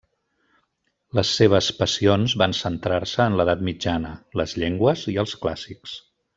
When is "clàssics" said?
5.45-5.99